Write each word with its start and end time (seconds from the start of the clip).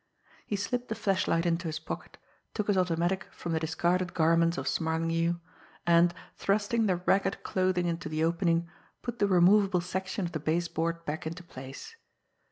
He 0.47 0.55
slipped 0.55 0.87
the 0.87 0.95
flashlight 0.95 1.45
into 1.45 1.67
his 1.67 1.77
pocket, 1.77 2.17
took 2.55 2.65
his 2.65 2.75
automatic 2.75 3.27
from 3.31 3.51
the 3.51 3.59
discarded 3.59 4.15
garments 4.15 4.57
of 4.57 4.67
Smarlinghue 4.67 5.39
and, 5.85 6.11
thrusting 6.35 6.87
the 6.87 6.95
ragged 6.95 7.43
clothing 7.43 7.85
into 7.85 8.09
the 8.09 8.23
opening, 8.23 8.67
put 9.03 9.19
the 9.19 9.27
removable 9.27 9.79
section 9.81 10.25
of 10.25 10.31
the 10.31 10.39
base 10.39 10.67
board 10.67 11.05
back 11.05 11.27
into 11.27 11.43
place. 11.43 11.97